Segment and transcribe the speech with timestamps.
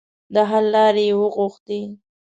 [0.33, 1.81] د حل لارې یې وغوښتې.